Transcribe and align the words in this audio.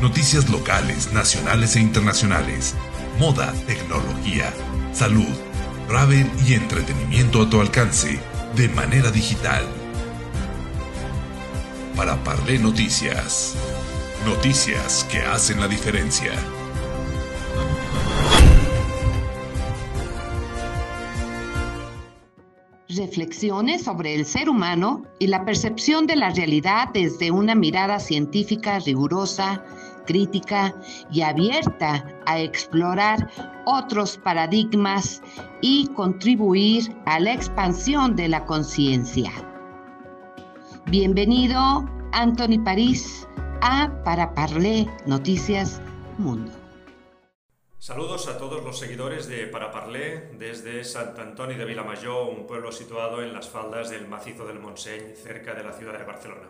Noticias 0.00 0.50
locales, 0.50 1.10
nacionales 1.14 1.74
e 1.74 1.80
internacionales. 1.80 2.74
Moda, 3.18 3.52
tecnología, 3.66 4.52
salud, 4.92 5.34
travel 5.88 6.30
y 6.46 6.52
entretenimiento 6.52 7.40
a 7.40 7.48
tu 7.48 7.62
alcance 7.62 8.20
de 8.54 8.68
manera 8.68 9.10
digital. 9.10 9.64
Para 11.96 12.22
Parlé 12.24 12.58
Noticias. 12.58 13.54
Noticias 14.26 15.06
que 15.10 15.20
hacen 15.20 15.60
la 15.60 15.68
diferencia. 15.68 16.32
reflexiones 22.96 23.82
sobre 23.82 24.14
el 24.14 24.24
ser 24.24 24.48
humano 24.48 25.04
y 25.18 25.26
la 25.26 25.44
percepción 25.44 26.06
de 26.06 26.16
la 26.16 26.30
realidad 26.30 26.88
desde 26.92 27.30
una 27.30 27.54
mirada 27.54 28.00
científica 28.00 28.78
rigurosa, 28.78 29.64
crítica 30.06 30.74
y 31.10 31.20
abierta 31.20 32.04
a 32.24 32.40
explorar 32.40 33.30
otros 33.66 34.16
paradigmas 34.18 35.22
y 35.60 35.88
contribuir 35.88 36.96
a 37.04 37.20
la 37.20 37.34
expansión 37.34 38.16
de 38.16 38.28
la 38.28 38.44
conciencia. 38.46 39.32
Bienvenido, 40.86 41.84
Anthony 42.12 42.62
París, 42.64 43.28
a 43.60 43.90
Para 44.04 44.32
Parler 44.34 44.86
Noticias 45.06 45.82
Mundo. 46.18 46.52
Saludos 47.78 48.26
a 48.26 48.36
todos 48.36 48.64
los 48.64 48.80
seguidores 48.80 49.28
de 49.28 49.46
Paraparlé 49.46 50.30
desde 50.38 50.82
Sant 50.82 51.16
Antoni 51.20 51.54
de 51.54 51.64
Vilamayó, 51.64 52.26
un 52.26 52.44
pueblo 52.44 52.72
situado 52.72 53.22
en 53.22 53.32
las 53.32 53.48
faldas 53.48 53.90
del 53.90 54.08
macizo 54.08 54.44
del 54.44 54.58
Montseny, 54.58 55.14
cerca 55.14 55.54
de 55.54 55.62
la 55.62 55.72
ciudad 55.72 55.96
de 55.96 56.04
Barcelona. 56.04 56.48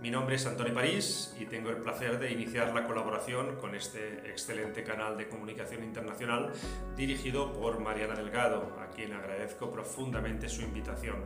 Mi 0.00 0.10
nombre 0.10 0.36
es 0.36 0.46
Antoni 0.46 0.70
París 0.70 1.36
y 1.38 1.44
tengo 1.44 1.68
el 1.68 1.76
placer 1.76 2.18
de 2.18 2.32
iniciar 2.32 2.72
la 2.72 2.86
colaboración 2.86 3.56
con 3.56 3.74
este 3.74 4.30
excelente 4.30 4.82
canal 4.82 5.18
de 5.18 5.28
comunicación 5.28 5.84
internacional 5.84 6.52
dirigido 6.96 7.52
por 7.52 7.80
Mariana 7.80 8.14
Delgado, 8.14 8.78
a 8.80 8.90
quien 8.90 9.12
agradezco 9.12 9.70
profundamente 9.70 10.48
su 10.48 10.62
invitación. 10.62 11.16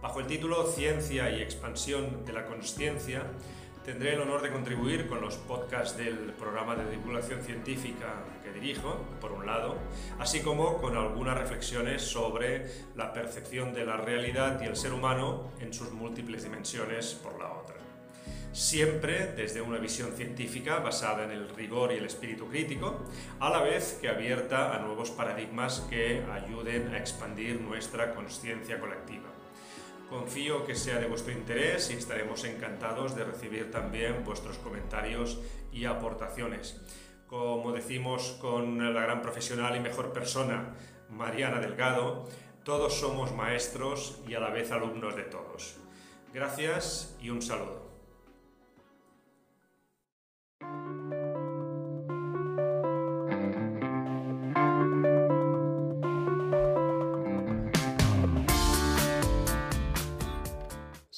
Bajo 0.00 0.20
el 0.20 0.28
título 0.28 0.64
Ciencia 0.66 1.28
y 1.30 1.42
expansión 1.42 2.24
de 2.24 2.32
la 2.32 2.46
consciencia, 2.46 3.24
Tendré 3.84 4.14
el 4.14 4.20
honor 4.22 4.40
de 4.40 4.50
contribuir 4.50 5.06
con 5.06 5.20
los 5.20 5.36
podcasts 5.36 5.98
del 5.98 6.32
programa 6.32 6.74
de 6.74 6.90
divulgación 6.90 7.42
científica 7.42 8.14
que 8.42 8.50
dirijo, 8.50 9.04
por 9.20 9.32
un 9.32 9.44
lado, 9.44 9.76
así 10.18 10.40
como 10.40 10.80
con 10.80 10.96
algunas 10.96 11.36
reflexiones 11.36 12.00
sobre 12.00 12.66
la 12.96 13.12
percepción 13.12 13.74
de 13.74 13.84
la 13.84 13.98
realidad 13.98 14.58
y 14.62 14.64
el 14.64 14.76
ser 14.76 14.94
humano 14.94 15.50
en 15.60 15.74
sus 15.74 15.92
múltiples 15.92 16.44
dimensiones, 16.44 17.12
por 17.12 17.38
la 17.38 17.52
otra. 17.52 17.83
Siempre 18.54 19.32
desde 19.34 19.60
una 19.60 19.78
visión 19.78 20.12
científica 20.12 20.78
basada 20.78 21.24
en 21.24 21.32
el 21.32 21.48
rigor 21.48 21.90
y 21.90 21.96
el 21.96 22.04
espíritu 22.04 22.46
crítico, 22.46 23.00
a 23.40 23.50
la 23.50 23.60
vez 23.60 23.98
que 24.00 24.08
abierta 24.08 24.72
a 24.72 24.78
nuevos 24.78 25.10
paradigmas 25.10 25.80
que 25.90 26.22
ayuden 26.32 26.94
a 26.94 26.98
expandir 26.98 27.60
nuestra 27.60 28.14
conciencia 28.14 28.78
colectiva. 28.78 29.28
Confío 30.08 30.64
que 30.64 30.76
sea 30.76 31.00
de 31.00 31.08
vuestro 31.08 31.32
interés 31.32 31.90
y 31.90 31.94
estaremos 31.94 32.44
encantados 32.44 33.16
de 33.16 33.24
recibir 33.24 33.72
también 33.72 34.24
vuestros 34.24 34.58
comentarios 34.58 35.40
y 35.72 35.86
aportaciones. 35.86 36.80
Como 37.26 37.72
decimos 37.72 38.38
con 38.40 38.94
la 38.94 39.00
gran 39.00 39.20
profesional 39.20 39.74
y 39.74 39.80
mejor 39.80 40.12
persona, 40.12 40.76
Mariana 41.10 41.58
Delgado, 41.58 42.28
todos 42.62 43.00
somos 43.00 43.34
maestros 43.34 44.20
y 44.28 44.34
a 44.34 44.40
la 44.40 44.50
vez 44.50 44.70
alumnos 44.70 45.16
de 45.16 45.24
todos. 45.24 45.74
Gracias 46.32 47.16
y 47.20 47.30
un 47.30 47.42
saludo. 47.42 47.83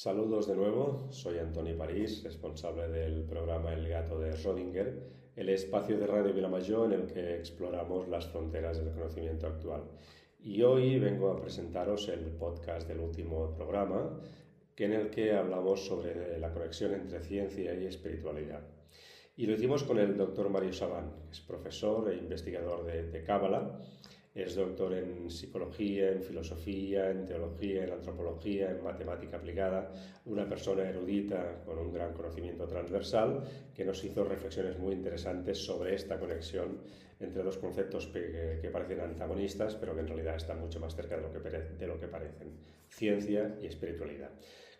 Saludos 0.07 0.47
de 0.47 0.55
nuevo, 0.55 1.05
soy 1.09 1.37
Antoni 1.37 1.73
París, 1.73 2.23
responsable 2.23 2.87
del 2.87 3.25
programa 3.25 3.73
El 3.73 3.89
Gato 3.89 4.17
de 4.17 4.37
Rodinger, 4.37 5.03
el 5.35 5.49
espacio 5.49 5.97
de 5.97 6.07
Radio 6.07 6.33
Vilamayor 6.33 6.93
en 6.93 7.01
el 7.01 7.07
que 7.07 7.35
exploramos 7.35 8.07
las 8.07 8.25
fronteras 8.25 8.77
del 8.77 8.93
conocimiento 8.93 9.47
actual. 9.47 9.83
Y 10.39 10.61
hoy 10.61 10.97
vengo 10.97 11.29
a 11.29 11.41
presentaros 11.41 12.07
el 12.07 12.21
podcast 12.21 12.87
del 12.87 13.01
último 13.01 13.53
programa, 13.53 14.17
en 14.77 14.93
el 14.93 15.09
que 15.09 15.33
hablamos 15.33 15.85
sobre 15.85 16.39
la 16.39 16.53
conexión 16.53 16.93
entre 16.93 17.19
ciencia 17.19 17.73
y 17.73 17.85
espiritualidad. 17.85 18.61
Y 19.35 19.45
lo 19.45 19.55
hicimos 19.55 19.83
con 19.83 19.99
el 19.99 20.15
doctor 20.15 20.49
Mario 20.49 20.71
Sabán, 20.71 21.11
que 21.25 21.33
es 21.33 21.41
profesor 21.41 22.09
e 22.09 22.15
investigador 22.15 22.85
de 22.85 23.23
Cábala 23.25 23.77
es 24.37 24.55
doctor 24.55 24.93
en 24.93 25.31
psicología, 25.31 26.11
en 26.11 26.21
filosofía, 26.21 27.09
en 27.09 27.25
teología, 27.25 27.85
en 27.85 27.91
antropología, 27.91 28.69
en 28.69 28.83
matemática 28.83 29.37
aplicada, 29.37 29.91
una 30.25 30.47
persona 30.47 30.87
erudita 30.87 31.63
con 31.65 31.79
un 31.79 31.91
gran 31.91 32.13
conocimiento 32.13 32.67
transversal 32.67 33.41
que 33.73 33.83
nos 33.83 34.03
hizo 34.03 34.23
reflexiones 34.23 34.77
muy 34.77 34.93
interesantes 34.93 35.57
sobre 35.57 35.95
esta 35.95 36.19
conexión 36.19 36.81
entre 37.19 37.41
dos 37.41 37.57
conceptos 37.57 38.05
que, 38.07 38.69
parecen 38.71 38.99
antagonistas, 38.99 39.75
pero 39.75 39.95
que 39.95 40.01
en 40.01 40.07
realidad 40.07 40.35
están 40.35 40.59
mucho 40.59 40.79
más 40.79 40.95
cerca 40.95 41.15
de 41.15 41.23
lo, 41.23 41.31
que, 41.31 41.39
de 41.39 41.87
lo 41.87 41.99
que 41.99 42.07
parecen, 42.07 42.59
ciencia 42.89 43.57
y 43.59 43.65
espiritualidad. 43.65 44.29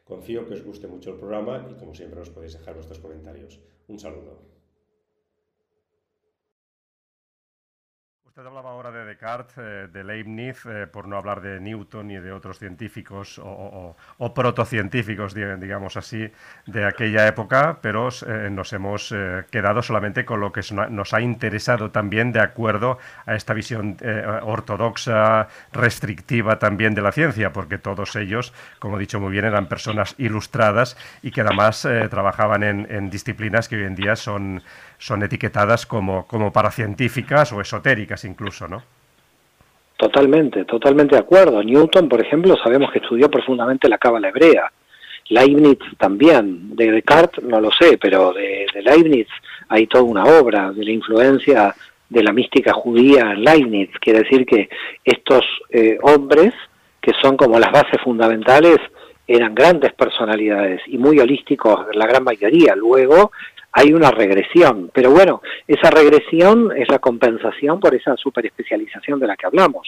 Confío 0.04 0.46
que 0.48 0.54
os 0.54 0.64
guste 0.64 0.88
mucho 0.88 1.14
el 1.14 1.18
programa 1.18 1.68
y 1.72 1.74
como 1.74 1.96
siempre 1.96 2.22
os 2.22 2.30
podéis 2.30 2.54
dejar 2.54 2.76
vuestros 2.76 3.00
comentarios. 3.00 3.60
Un 3.88 3.98
saludo. 3.98 4.67
Usted 8.38 8.50
hablaba 8.50 8.70
ahora 8.70 8.92
de 8.92 9.04
Descartes, 9.04 9.58
eh, 9.58 9.88
de 9.92 10.04
Leibniz, 10.04 10.64
eh, 10.68 10.86
por 10.86 11.08
no 11.08 11.18
hablar 11.18 11.42
de 11.42 11.60
Newton 11.60 12.12
y 12.12 12.18
de 12.18 12.32
otros 12.32 12.60
científicos 12.60 13.42
o, 13.44 13.96
protocientíficos, 14.36 15.34
digamos 15.34 15.98
así, 15.98 16.32
de 16.68 16.86
aquella 16.86 17.26
época, 17.26 17.80
pero 17.82 18.10
eh, 18.28 18.50
nos 18.52 18.74
hemos 18.74 19.12
quedado 19.50 19.82
solamente 19.82 20.24
con 20.24 20.40
lo 20.40 20.52
que 20.52 20.62
nos 20.72 21.16
ha 21.16 21.22
interesado 21.22 21.90
también 21.90 22.32
de 22.32 22.40
acuerdo 22.40 23.00
a 23.26 23.34
esta 23.34 23.56
visión 23.56 23.98
ortodoxa, 24.44 25.48
restrictiva 25.72 26.60
también 26.60 26.94
de 26.94 27.02
la 27.02 27.12
ciencia, 27.12 27.52
porque 27.52 27.80
todos 27.80 28.16
ellos, 28.16 28.54
como 28.78 28.98
he 28.98 29.00
dicho 29.00 29.20
muy 29.20 29.32
bien, 29.32 29.46
eran 29.46 29.68
personas 29.68 30.14
ilustradas 30.20 30.96
y 31.24 31.32
que 31.32 31.42
además 31.42 31.88
trabajaban 32.12 32.62
en 32.62 33.10
disciplinas 33.10 33.68
que 33.68 33.78
hoy 33.78 33.86
en 33.86 33.96
día 33.96 34.16
son 34.16 34.62
etiquetadas 35.24 35.88
como, 35.88 36.28
como 36.28 36.54
paracientíficas 36.54 37.52
o 37.52 37.62
esotéricas 37.62 38.27
incluso, 38.28 38.68
¿no? 38.68 38.84
Totalmente, 39.98 40.66
totalmente 40.66 41.16
de 41.16 41.22
acuerdo. 41.22 41.64
Newton, 41.64 42.08
por 42.08 42.22
ejemplo, 42.22 42.56
sabemos 42.64 42.92
que 42.92 43.00
estudió 43.00 43.32
profundamente 43.32 43.90
la 43.90 43.98
cábala 43.98 44.30
hebrea. 44.30 44.72
Leibniz 45.30 45.80
también. 45.98 46.76
De 46.76 46.92
Descartes 46.92 47.44
no 47.44 47.60
lo 47.60 47.72
sé, 47.72 47.98
pero 47.98 48.32
de, 48.32 48.68
Leibniz 48.84 49.28
hay 49.70 49.88
toda 49.88 50.04
una 50.04 50.24
obra 50.24 50.72
de 50.72 50.86
la 50.86 50.92
influencia 50.92 51.76
de 52.10 52.24
la 52.24 52.32
mística 52.32 52.74
judía 52.74 53.32
en 53.32 53.44
Leibniz. 53.44 53.90
Quiere 54.00 54.20
decir 54.20 54.46
que 54.46 54.70
estos 55.04 55.44
eh, 55.72 55.98
hombres, 56.04 56.54
que 57.02 57.14
son 57.22 57.36
como 57.36 57.60
las 57.60 57.72
bases 57.72 58.00
fundamentales, 58.04 58.78
eran 59.28 59.56
grandes 59.56 59.94
personalidades 59.94 60.82
y 60.86 60.98
muy 60.98 61.20
holísticos 61.20 61.88
la 61.94 62.06
gran 62.06 62.24
mayoría. 62.24 62.76
Luego 62.76 63.32
hay 63.80 63.94
una 63.94 64.10
regresión, 64.10 64.90
pero 64.92 65.12
bueno, 65.12 65.44
esa 65.68 65.92
regresión 65.92 66.72
es 66.76 66.90
la 66.90 66.98
compensación 66.98 67.80
por 67.80 67.94
esa 67.94 68.18
superespecialización 68.18 69.20
de 69.20 69.28
la 69.28 69.38
que 69.38 69.46
hablamos. 69.46 69.88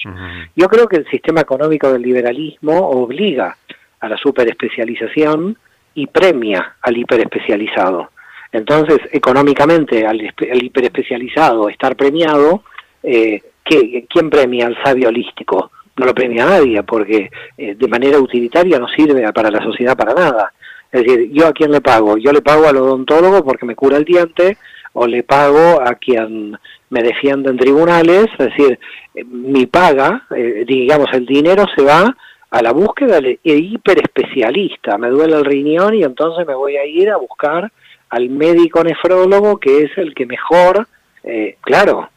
Yo 0.55 0.67
creo 0.67 0.87
que 0.87 0.97
el 0.97 1.09
sistema 1.09 1.41
económico 1.41 1.91
del 1.91 2.03
liberalismo 2.03 2.87
obliga 2.87 3.57
a 3.99 4.07
la 4.07 4.15
superespecialización 4.15 5.57
y 5.95 6.05
premia 6.05 6.75
al 6.83 6.97
hiperespecializado. 6.97 8.11
Entonces, 8.51 8.99
económicamente, 9.11 10.05
al, 10.05 10.21
hiperespecializado 10.21 11.67
estar 11.67 11.95
premiado, 11.95 12.61
eh, 13.01 13.41
¿quién 13.63 14.29
premia 14.29 14.67
al 14.67 14.77
sabio 14.83 15.07
holístico? 15.07 15.71
No 15.97 16.05
lo 16.05 16.13
premia 16.13 16.45
nadie, 16.45 16.83
porque 16.83 17.31
eh, 17.57 17.73
de 17.73 17.87
manera 17.87 18.19
utilitaria 18.19 18.77
no 18.77 18.87
sirve 18.87 19.33
para 19.33 19.49
la 19.49 19.63
sociedad 19.63 19.97
para 19.97 20.13
nada. 20.13 20.53
Es 20.91 21.03
decir, 21.03 21.31
¿yo 21.31 21.47
a 21.47 21.53
quién 21.53 21.71
le 21.71 21.81
pago? 21.81 22.17
Yo 22.17 22.31
le 22.31 22.41
pago 22.41 22.67
al 22.67 22.77
odontólogo 22.77 23.43
porque 23.43 23.65
me 23.65 23.75
cura 23.75 23.97
el 23.97 24.05
diente 24.05 24.57
o 24.93 25.05
le 25.05 25.23
pago 25.23 25.81
a 25.81 25.95
quien 25.95 26.57
me 26.89 27.03
defiende 27.03 27.51
en 27.51 27.57
tribunales, 27.57 28.27
es 28.39 28.45
decir, 28.47 28.79
eh, 29.13 29.23
mi 29.23 29.67
paga, 29.67 30.25
eh, 30.35 30.65
digamos, 30.67 31.07
el 31.13 31.25
dinero 31.25 31.65
se 31.75 31.83
va 31.83 32.15
a 32.49 32.61
la 32.63 32.71
búsqueda 32.71 33.21
del 33.21 33.39
hiperespecialista. 33.43 34.97
Me 34.97 35.09
duele 35.09 35.35
el 35.35 35.45
riñón 35.45 35.93
y 35.93 36.03
entonces 36.03 36.47
me 36.47 36.55
voy 36.55 36.77
a 36.77 36.85
ir 36.85 37.11
a 37.11 37.17
buscar 37.17 37.71
al 38.09 38.29
médico 38.29 38.83
nefrólogo 38.83 39.59
que 39.59 39.83
es 39.83 39.95
el 39.97 40.15
que 40.15 40.25
mejor, 40.25 40.87
eh, 41.23 41.57
claro, 41.61 42.09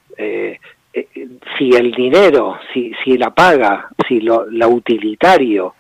si 1.59 1.71
el 1.75 1.93
dinero, 1.93 2.59
si, 2.73 2.93
si 3.05 3.19
la 3.19 3.31
paga, 3.31 3.89
si 4.09 4.21
lo 4.21 4.51
la 4.51 4.69
utilitario 4.69 5.75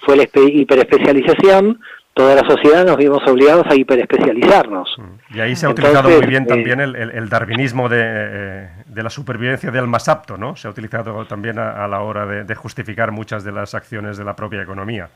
fue 0.00 0.16
la 0.16 0.22
hiperespecialización, 0.22 1.80
toda 2.18 2.34
la 2.34 2.42
sociedad 2.48 2.84
nos 2.84 2.96
vimos 2.96 3.22
obligados 3.28 3.64
a 3.70 3.76
hiperespecializarnos. 3.76 4.92
Mm. 4.98 5.36
Y 5.36 5.40
ahí 5.40 5.54
se 5.54 5.66
ha 5.66 5.70
utilizado 5.70 6.10
muy 6.10 6.26
bien 6.26 6.42
eh, 6.42 6.46
también 6.46 6.80
el, 6.80 7.28
darwinismo 7.28 7.88
eh, 7.92 8.68
de, 8.86 9.02
la 9.04 9.08
supervivencia 9.08 9.70
del 9.70 9.86
más 9.86 10.08
apto, 10.08 10.36
¿no? 10.36 10.56
Se 10.56 10.66
ha 10.66 10.72
utilizado 10.72 11.24
también 11.26 11.60
a, 11.60 11.86
la 11.86 12.00
hora 12.00 12.26
de, 12.26 12.54
justificar 12.56 13.12
muchas 13.12 13.44
de 13.44 13.52
las 13.52 13.72
acciones 13.76 14.18
de 14.18 14.24
la 14.24 14.34
propia 14.34 14.60
economía. 14.62 15.08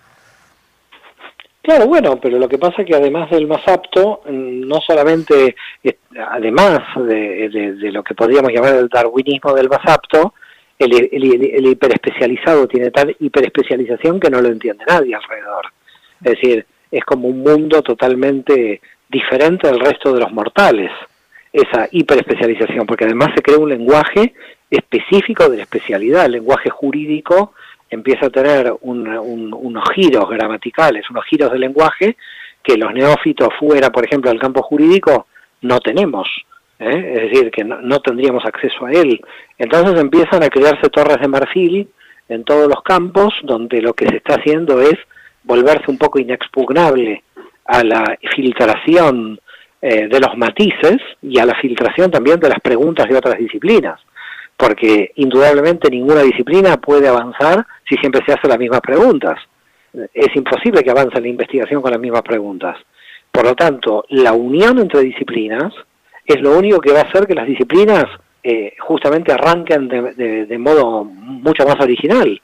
Claro, 1.60 1.86
bueno, 1.86 2.20
pero 2.20 2.38
lo 2.38 2.48
que 2.48 2.58
pasa 2.58 2.82
es 2.82 2.86
que 2.86 2.94
además 2.94 3.28
del 3.30 3.48
más 3.48 3.66
apto, 3.66 4.22
mm, 4.24 4.60
no 4.68 4.80
solamente, 4.80 5.56
además 6.30 6.82
de, 6.96 7.90
lo 7.92 8.04
que 8.04 8.14
podríamos 8.14 8.52
llamar 8.52 8.76
el 8.76 8.88
darwinismo 8.88 9.54
del 9.54 9.68
más 9.68 9.84
apto, 9.86 10.34
el, 10.78 10.92
el 11.12 11.66
hiperespecializado 11.66 12.68
tiene 12.68 12.92
tal 12.92 13.16
hiperespecialización 13.18 14.20
que 14.20 14.30
no 14.30 14.40
lo 14.40 14.48
entiende 14.48 14.84
nadie 14.86 15.16
alrededor. 15.16 15.66
Es 16.22 16.32
decir, 16.32 16.66
es 16.92 17.04
como 17.04 17.26
un 17.26 17.42
mundo 17.42 17.82
totalmente 17.82 18.80
diferente 19.08 19.66
del 19.66 19.80
resto 19.80 20.12
de 20.12 20.20
los 20.20 20.30
mortales, 20.32 20.92
esa 21.52 21.88
hiperespecialización, 21.90 22.86
porque 22.86 23.04
además 23.04 23.30
se 23.34 23.42
crea 23.42 23.58
un 23.58 23.70
lenguaje 23.70 24.34
específico 24.70 25.48
de 25.48 25.56
la 25.56 25.62
especialidad, 25.64 26.26
el 26.26 26.32
lenguaje 26.32 26.70
jurídico 26.70 27.54
empieza 27.90 28.26
a 28.26 28.30
tener 28.30 28.72
unos 28.80 29.84
giros 29.94 30.28
gramaticales, 30.30 31.08
unos 31.10 31.24
giros 31.26 31.52
de 31.52 31.58
lenguaje 31.58 32.16
que 32.62 32.76
los 32.76 32.92
neófitos 32.94 33.48
fuera, 33.58 33.90
por 33.90 34.04
ejemplo, 34.04 34.30
del 34.30 34.40
campo 34.40 34.62
jurídico, 34.62 35.26
no 35.62 35.78
tenemos. 35.80 36.28
¿eh? 36.78 37.14
Es 37.16 37.30
decir, 37.30 37.50
que 37.50 37.64
no, 37.64 38.00
tendríamos 38.00 38.44
acceso 38.46 38.86
a 38.86 38.92
él. 38.92 39.20
Entonces 39.58 40.00
empiezan 40.00 40.42
a 40.42 40.48
crearse 40.48 40.88
torres 40.88 41.20
de 41.20 41.28
marfil 41.28 41.88
en 42.28 42.44
todos 42.44 42.68
los 42.68 42.82
campos 42.82 43.34
donde 43.42 43.82
lo 43.82 43.92
que 43.94 44.06
se 44.08 44.16
está 44.16 44.36
haciendo 44.36 44.80
es 44.80 44.98
volverse 45.44 45.90
un 45.90 45.98
poco 45.98 46.18
inexpugnable 46.18 47.22
a 47.64 47.82
la 47.84 48.18
filtración 48.34 49.38
eh, 49.80 50.08
de 50.08 50.20
los 50.20 50.36
matices 50.36 50.98
y 51.22 51.38
a 51.38 51.46
la 51.46 51.54
filtración 51.54 52.10
también 52.10 52.38
de 52.38 52.48
las 52.48 52.60
preguntas 52.60 53.08
de 53.08 53.16
otras 53.16 53.38
disciplinas, 53.38 54.00
porque 54.56 55.12
indudablemente 55.16 55.90
ninguna 55.90 56.22
disciplina 56.22 56.76
puede 56.76 57.08
avanzar 57.08 57.66
si 57.88 57.96
siempre 57.96 58.20
se 58.24 58.32
hacen 58.32 58.50
las 58.50 58.58
mismas 58.58 58.80
preguntas. 58.80 59.38
Es 60.14 60.34
imposible 60.36 60.82
que 60.82 60.90
avance 60.90 61.20
la 61.20 61.28
investigación 61.28 61.82
con 61.82 61.90
las 61.90 62.00
mismas 62.00 62.22
preguntas. 62.22 62.76
Por 63.30 63.44
lo 63.44 63.54
tanto, 63.54 64.04
la 64.10 64.32
unión 64.32 64.78
entre 64.78 65.00
disciplinas 65.00 65.72
es 66.24 66.40
lo 66.40 66.56
único 66.56 66.80
que 66.80 66.92
va 66.92 67.00
a 67.00 67.08
hacer 67.08 67.26
que 67.26 67.34
las 67.34 67.46
disciplinas 67.46 68.04
eh, 68.44 68.74
justamente 68.78 69.32
arranquen 69.32 69.88
de, 69.88 70.46
de, 70.46 70.58
modo 70.58 71.04
mucho 71.04 71.64
más 71.64 71.76
original 71.80 72.40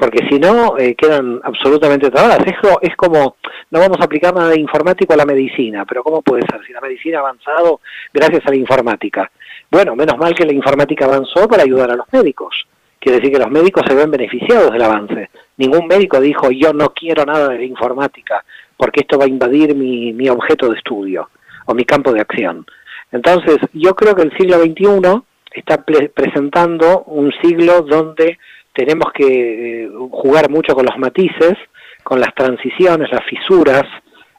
porque 0.00 0.26
si 0.30 0.38
no 0.38 0.78
eh, 0.78 0.94
quedan 0.94 1.40
absolutamente 1.44 2.10
trabadas. 2.10 2.38
Es, 2.46 2.54
es 2.80 2.96
como, 2.96 3.36
no 3.70 3.80
vamos 3.80 3.98
a 4.00 4.04
aplicar 4.04 4.34
nada 4.34 4.48
de 4.48 4.58
informático 4.58 5.12
a 5.12 5.16
la 5.16 5.26
medicina, 5.26 5.84
pero 5.84 6.02
¿cómo 6.02 6.22
puede 6.22 6.42
ser 6.50 6.64
si 6.66 6.72
la 6.72 6.80
medicina 6.80 7.18
ha 7.18 7.20
avanzado 7.20 7.80
gracias 8.10 8.46
a 8.46 8.50
la 8.50 8.56
informática? 8.56 9.30
Bueno, 9.70 9.94
menos 9.94 10.16
mal 10.16 10.34
que 10.34 10.46
la 10.46 10.54
informática 10.54 11.04
avanzó 11.04 11.46
para 11.46 11.64
ayudar 11.64 11.90
a 11.90 11.96
los 11.96 12.06
médicos. 12.12 12.66
Quiere 12.98 13.18
decir 13.18 13.30
que 13.30 13.42
los 13.42 13.50
médicos 13.50 13.84
se 13.86 13.94
ven 13.94 14.10
beneficiados 14.10 14.72
del 14.72 14.82
avance. 14.82 15.28
Ningún 15.58 15.86
médico 15.86 16.18
dijo 16.18 16.50
yo 16.50 16.72
no 16.72 16.94
quiero 16.94 17.26
nada 17.26 17.50
de 17.50 17.58
la 17.58 17.64
informática 17.64 18.42
porque 18.78 19.00
esto 19.00 19.18
va 19.18 19.26
a 19.26 19.28
invadir 19.28 19.74
mi, 19.74 20.14
mi 20.14 20.30
objeto 20.30 20.70
de 20.70 20.78
estudio 20.78 21.28
o 21.66 21.74
mi 21.74 21.84
campo 21.84 22.10
de 22.14 22.22
acción. 22.22 22.64
Entonces, 23.12 23.58
yo 23.74 23.94
creo 23.94 24.14
que 24.14 24.22
el 24.22 24.34
siglo 24.38 24.56
XXI 24.60 25.22
está 25.52 25.84
presentando 25.84 27.02
un 27.02 27.32
siglo 27.42 27.82
donde 27.82 28.38
tenemos 28.72 29.12
que 29.12 29.84
eh, 29.84 29.90
jugar 30.10 30.50
mucho 30.50 30.74
con 30.74 30.86
los 30.86 30.98
matices, 30.98 31.54
con 32.02 32.20
las 32.20 32.34
transiciones, 32.34 33.10
las 33.10 33.24
fisuras, 33.24 33.84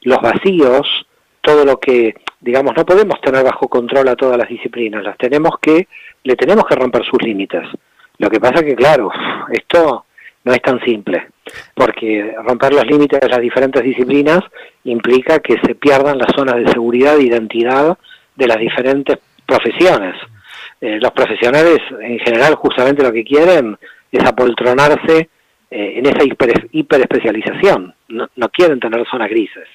los 0.01 0.19
vacíos, 0.21 0.87
todo 1.41 1.65
lo 1.65 1.79
que, 1.79 2.15
digamos, 2.39 2.73
no 2.75 2.85
podemos 2.85 3.19
tener 3.21 3.43
bajo 3.43 3.67
control 3.67 4.07
a 4.07 4.15
todas 4.15 4.37
las 4.37 4.49
disciplinas, 4.49 5.03
las 5.03 5.17
tenemos 5.17 5.57
que, 5.61 5.87
le 6.23 6.35
tenemos 6.35 6.65
que 6.65 6.75
romper 6.75 7.03
sus 7.05 7.21
límites. 7.21 7.63
Lo 8.17 8.29
que 8.29 8.39
pasa 8.39 8.63
que, 8.63 8.75
claro, 8.75 9.11
esto 9.51 10.05
no 10.43 10.53
es 10.53 10.61
tan 10.61 10.79
simple, 10.83 11.27
porque 11.75 12.33
romper 12.43 12.73
los 12.73 12.85
límites 12.85 13.19
de 13.19 13.29
las 13.29 13.39
diferentes 13.39 13.83
disciplinas 13.83 14.39
implica 14.83 15.39
que 15.39 15.59
se 15.63 15.75
pierdan 15.75 16.17
las 16.17 16.33
zonas 16.35 16.55
de 16.55 16.71
seguridad 16.71 17.17
e 17.17 17.23
identidad 17.23 17.97
de 18.35 18.47
las 18.47 18.57
diferentes 18.57 19.19
profesiones. 19.45 20.15
Eh, 20.79 20.97
los 20.99 21.11
profesionales 21.11 21.79
en 21.99 22.17
general 22.19 22.55
justamente 22.55 23.03
lo 23.03 23.11
que 23.11 23.23
quieren 23.23 23.77
es 24.11 24.25
apoltronarse 24.25 25.29
eh, 25.69 25.93
en 25.99 26.05
esa 26.05 26.23
hiper, 26.23 26.67
hiperespecialización, 26.71 27.93
no, 28.09 28.29
no, 28.35 28.49
quieren 28.49 28.79
tener 28.79 29.05
zonas 29.09 29.29
grises. 29.29 29.67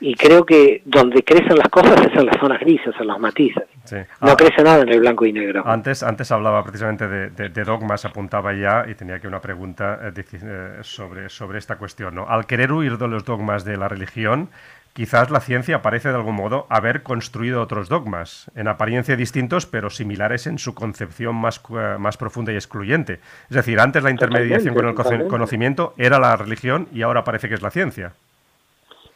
Y 0.00 0.14
creo 0.14 0.46
que 0.46 0.80
donde 0.86 1.22
crecen 1.22 1.56
las 1.58 1.68
cosas 1.68 2.00
es 2.00 2.18
en 2.18 2.24
las 2.24 2.38
zonas 2.40 2.58
grises, 2.60 2.94
en 2.98 3.06
los 3.06 3.18
matices. 3.20 3.64
No 3.92 4.32
ah, 4.32 4.36
crece 4.36 4.62
nada 4.62 4.82
en 4.82 4.88
el 4.88 5.00
blanco 5.00 5.26
y 5.26 5.32
negro. 5.32 5.62
Antes, 5.66 6.02
antes 6.02 6.30
hablaba 6.32 6.62
precisamente 6.62 7.06
de, 7.06 7.64
dogmas, 7.64 8.04
apuntaba 8.06 8.54
ya, 8.54 8.86
y 8.88 8.94
tenía 8.94 9.18
que 9.20 9.28
una 9.28 9.40
pregunta 9.40 10.00
eh, 10.02 10.24
eh, 10.32 10.78
sobre, 10.82 11.28
sobre 11.28 11.58
esta 11.58 11.76
cuestión. 11.76 12.14
¿no? 12.14 12.26
Al 12.26 12.46
querer 12.46 12.72
huir 12.72 12.96
de 12.96 13.08
los 13.08 13.24
dogmas 13.24 13.64
de 13.64 13.76
la 13.76 13.88
religión, 13.88 14.48
Quizás 14.92 15.30
la 15.30 15.40
ciencia 15.40 15.82
parece 15.82 16.08
de 16.08 16.16
algún 16.16 16.34
modo 16.34 16.66
haber 16.68 17.02
construido 17.02 17.62
otros 17.62 17.88
dogmas, 17.88 18.50
en 18.56 18.66
apariencia 18.66 19.14
distintos, 19.16 19.64
pero 19.64 19.88
similares 19.88 20.48
en 20.48 20.58
su 20.58 20.74
concepción 20.74 21.36
más, 21.36 21.62
más 21.98 22.16
profunda 22.16 22.52
y 22.52 22.56
excluyente. 22.56 23.20
Es 23.48 23.56
decir, 23.56 23.78
antes 23.78 24.02
la 24.02 24.10
intermediación 24.10 24.74
con 24.74 24.86
el 24.86 25.28
conocimiento 25.28 25.94
era 25.96 26.18
la 26.18 26.36
religión 26.36 26.88
y 26.92 27.02
ahora 27.02 27.22
parece 27.22 27.48
que 27.48 27.54
es 27.54 27.62
la 27.62 27.70
ciencia. 27.70 28.14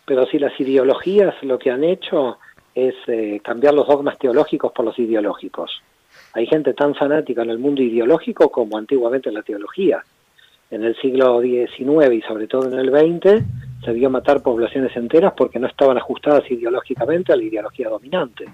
Pero 0.06 0.26
si 0.26 0.38
las 0.38 0.58
ideologías 0.60 1.34
lo 1.42 1.58
que 1.58 1.70
han 1.70 1.82
hecho 1.82 2.38
es 2.74 2.94
eh, 3.06 3.40
cambiar 3.42 3.74
los 3.74 3.86
dogmas 3.86 4.18
teológicos 4.18 4.72
por 4.72 4.84
los 4.84 4.98
ideológicos. 4.98 5.82
Hay 6.34 6.46
gente 6.46 6.74
tan 6.74 6.94
fanática 6.94 7.42
en 7.42 7.50
el 7.50 7.58
mundo 7.58 7.82
ideológico 7.82 8.50
como 8.50 8.76
antiguamente 8.76 9.28
en 9.28 9.36
la 9.36 9.42
teología. 9.42 10.04
En 10.70 10.82
el 10.82 10.96
siglo 10.96 11.40
XIX 11.40 12.12
y 12.12 12.22
sobre 12.22 12.48
todo 12.48 12.66
en 12.72 12.78
el 12.78 12.90
XX 12.90 13.44
se 13.84 14.08
matar 14.08 14.42
poblaciones 14.42 14.96
enteras 14.96 15.32
porque 15.36 15.58
no 15.58 15.66
estaban 15.66 15.98
ajustadas 15.98 16.50
ideológicamente 16.50 17.32
a 17.32 17.36
la 17.36 17.44
ideología 17.44 17.88
dominante. 17.88 18.46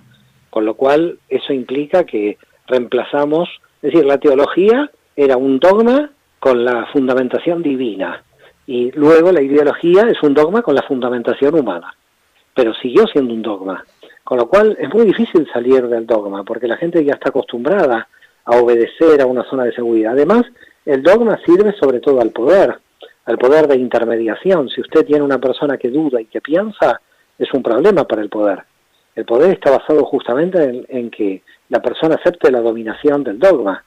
Con 0.50 0.64
lo 0.64 0.74
cual, 0.74 1.18
eso 1.28 1.52
implica 1.52 2.04
que 2.04 2.38
reemplazamos, 2.66 3.48
es 3.82 3.92
decir, 3.92 4.04
la 4.04 4.18
teología 4.18 4.90
era 5.16 5.36
un 5.36 5.58
dogma 5.58 6.10
con 6.38 6.64
la 6.64 6.86
fundamentación 6.92 7.62
divina 7.62 8.22
y 8.66 8.90
luego 8.92 9.32
la 9.32 9.42
ideología 9.42 10.02
es 10.02 10.22
un 10.22 10.34
dogma 10.34 10.62
con 10.62 10.74
la 10.74 10.82
fundamentación 10.82 11.54
humana, 11.54 11.94
pero 12.54 12.72
siguió 12.74 13.06
siendo 13.06 13.34
un 13.34 13.42
dogma. 13.42 13.84
Con 14.24 14.38
lo 14.38 14.48
cual 14.48 14.76
es 14.78 14.92
muy 14.94 15.06
difícil 15.06 15.48
salir 15.52 15.88
del 15.88 16.06
dogma 16.06 16.44
porque 16.44 16.68
la 16.68 16.76
gente 16.76 17.04
ya 17.04 17.14
está 17.14 17.30
acostumbrada 17.30 18.08
a 18.44 18.56
obedecer 18.56 19.20
a 19.20 19.26
una 19.26 19.44
zona 19.44 19.64
de 19.64 19.72
seguridad. 19.72 20.12
Además, 20.12 20.44
el 20.86 21.02
dogma 21.02 21.38
sirve 21.44 21.72
sobre 21.72 22.00
todo 22.00 22.20
al 22.20 22.30
poder 22.30 22.78
al 23.24 23.38
poder 23.38 23.66
de 23.68 23.76
intermediación. 23.76 24.68
Si 24.68 24.80
usted 24.80 25.04
tiene 25.04 25.22
una 25.22 25.38
persona 25.38 25.76
que 25.76 25.90
duda 25.90 26.20
y 26.20 26.26
que 26.26 26.40
piensa, 26.40 27.00
es 27.38 27.52
un 27.52 27.62
problema 27.62 28.04
para 28.04 28.22
el 28.22 28.28
poder. 28.28 28.64
El 29.14 29.24
poder 29.24 29.52
está 29.52 29.70
basado 29.70 30.04
justamente 30.04 30.84
en, 30.88 31.10
que 31.10 31.42
la 31.68 31.80
persona 31.80 32.14
acepte 32.14 32.50
la 32.50 32.60
dominación 32.60 33.24
del 33.24 33.38
dogma. 33.38 33.84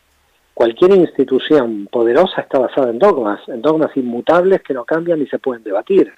Cualquier 0.53 0.91
institución 0.91 1.87
poderosa 1.91 2.41
está 2.41 2.59
basada 2.59 2.89
en 2.89 2.99
dogmas, 2.99 3.39
en 3.47 3.61
dogmas 3.61 3.95
inmutables 3.95 4.61
que 4.61 4.73
no 4.73 4.85
cambian 4.85 5.19
ni 5.19 5.27
se 5.27 5.39
pueden 5.39 5.63
debatir, 5.63 6.13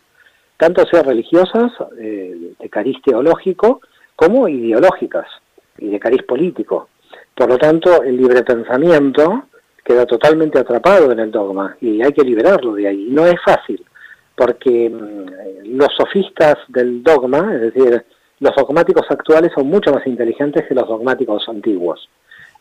tanto 0.58 0.86
sean 0.86 1.06
religiosas, 1.06 1.72
eh, 1.98 2.54
de 2.60 2.70
cariz 2.70 2.98
teológico, 3.04 3.82
como 4.16 4.48
ideológicas 4.48 5.28
y 5.78 5.90
de 5.90 6.00
cariz 6.00 6.24
político. 6.24 6.90
Por 7.34 7.50
lo 7.50 7.58
tanto, 7.58 8.04
el 8.04 8.18
libre 8.18 8.44
pensamiento 8.44 9.44
queda 9.86 10.06
totalmente 10.08 10.58
atrapado 10.58 11.12
en 11.12 11.20
el 11.20 11.32
dogma 11.32 11.78
y 11.80 12.02
hay 12.02 12.12
que 12.12 12.24
liberarlo 12.24 12.74
de 12.74 12.88
ahí. 12.88 13.08
No 13.12 13.26
es 13.28 13.36
fácil, 13.46 13.86
porque 14.36 14.90
mm, 14.90 15.78
los 15.78 15.90
sofistas 15.96 16.56
del 16.68 17.04
dogma, 17.04 17.54
es 17.54 17.74
decir, 17.74 18.04
los 18.40 18.56
dogmáticos 18.56 19.06
actuales 19.10 19.52
son 19.56 19.68
mucho 19.68 19.94
más 19.94 20.06
inteligentes 20.08 20.66
que 20.68 20.74
los 20.74 20.88
dogmáticos 20.88 21.48
antiguos. 21.48 22.10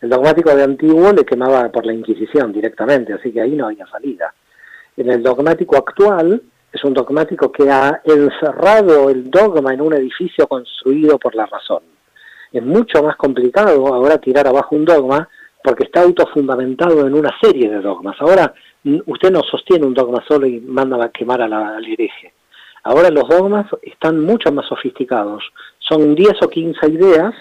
El 0.03 0.11
dogmático 0.11 0.55
de 0.55 0.65
antiguo 0.65 1.13
le 1.13 1.25
quemaba 1.25 1.71
por 1.73 1.87
la 1.87 1.95
Inquisición 1.95 2.53
directamente, 2.53 3.15
así 3.15 3.33
que 3.33 3.41
ahí 3.41 3.53
no 3.53 3.67
había 3.67 3.87
salida. 3.87 4.35
En 4.97 5.11
el 5.11 5.23
dogmático 5.23 5.77
actual 5.77 6.43
es 6.71 6.85
un 6.85 6.93
dogmático 6.93 7.51
que 7.51 7.71
ha 7.71 8.03
encerrado 8.05 9.09
el 9.09 9.31
dogma 9.31 9.73
en 9.73 9.81
un 9.81 9.95
edificio 9.95 10.47
construido 10.47 11.19
por 11.19 11.35
la 11.35 11.47
razón. 11.47 11.83
Es 12.53 12.63
mucho 12.63 13.03
más 13.03 13.17
complicado 13.17 13.87
ahora 13.87 14.19
tirar 14.19 14.47
abajo 14.47 14.77
un 14.77 14.85
dogma 14.85 15.29
porque 15.65 15.85
está 15.85 16.03
autofundamentado 16.03 17.07
en 17.07 17.15
una 17.15 17.35
serie 17.41 17.71
de 17.71 17.81
dogmas. 17.81 18.17
Ahora 18.21 18.53
usted 19.07 19.31
no 19.33 19.41
sostiene 19.51 19.87
un 19.87 19.95
dogma 19.95 20.23
solo 20.29 20.47
y 20.47 20.61
manda 20.61 21.03
a 21.03 21.09
quemar 21.09 21.41
a 21.41 21.49
la, 21.49 21.77
al 21.77 21.87
hereje. 21.87 22.35
Ahora 22.83 23.09
los 23.09 23.27
dogmas 23.27 23.67
están 23.81 24.21
mucho 24.21 24.53
más 24.53 24.67
sofisticados. 24.67 25.43
Son 25.79 26.15
10 26.15 26.35
o 26.43 26.51
15 26.51 26.87
ideas 26.89 27.35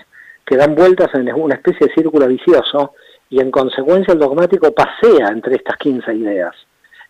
que 0.45 0.55
dan 0.55 0.73
vueltas 0.73 1.13
en 1.15 1.33
una 1.33 1.55
especie 1.55 1.87
de 1.87 1.93
círculo 1.93 2.25
vicioso 2.27 2.93
y 3.29 3.41
en 3.41 3.51
consecuencia 3.51 4.13
el 4.13 4.19
dogmático 4.19 4.71
pasea 4.71 5.27
entre 5.27 5.57
estas 5.57 5.75
15 5.75 6.15
ideas. 6.15 6.55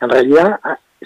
En 0.02 0.10
realidad 0.10 0.60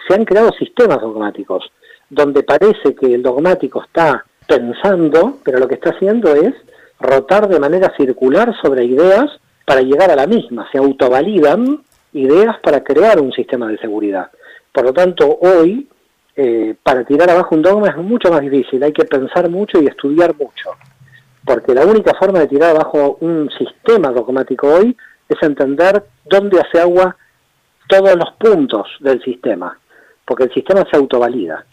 se 0.07 0.13
han 0.13 0.23
creado 0.23 0.53
sistemas 0.53 1.01
dogmáticos, 1.01 1.69
donde 2.09 2.43
parece 2.43 2.95
que 2.95 3.13
el 3.13 3.21
dogmático 3.21 3.83
está 3.83 4.23
pensando, 4.47 5.39
pero 5.43 5.59
lo 5.59 5.67
que 5.67 5.75
está 5.75 5.89
haciendo 5.89 6.33
es 6.33 6.53
rotar 6.97 7.49
de 7.49 7.59
manera 7.59 7.93
circular 7.97 8.55
sobre 8.61 8.85
ideas 8.85 9.37
para 9.67 9.81
llegar 9.81 10.09
a 10.09 10.15
la 10.15 10.27
misma, 10.27 10.65
se 10.71 10.77
autovalidan 10.77 11.81
ideas 12.13 12.57
para 12.63 12.85
crear 12.85 13.19
un 13.19 13.33
sistema 13.33 13.67
de 13.67 13.77
seguridad. 13.77 14.31
Por 14.71 14.85
lo 14.85 14.93
tanto, 14.93 15.39
hoy, 15.41 15.89
eh, 16.37 16.73
para 16.81 17.03
tirar 17.03 17.29
abajo 17.29 17.53
un 17.53 17.63
dogma 17.63 17.89
es 17.89 17.97
mucho 17.97 18.31
más 18.31 18.39
difícil, 18.39 18.81
hay 18.81 18.93
que 18.93 19.03
pensar 19.03 19.49
mucho 19.49 19.81
y 19.81 19.87
estudiar 19.87 20.33
mucho, 20.37 20.69
porque 21.43 21.73
la 21.73 21.85
única 21.85 22.13
forma 22.17 22.39
de 22.39 22.47
tirar 22.47 22.77
abajo 22.77 23.17
un 23.19 23.49
sistema 23.57 24.09
dogmático 24.11 24.73
hoy 24.73 24.95
es 25.27 25.43
entender 25.43 26.01
dónde 26.23 26.61
hace 26.61 26.79
agua 26.79 27.17
todos 27.89 28.15
los 28.15 28.31
puntos 28.39 28.87
del 29.01 29.21
sistema, 29.21 29.77
porque 30.23 30.45
el 30.45 30.53
sistema 30.53 30.85
se 30.89 30.95
autovalida. 30.95 31.65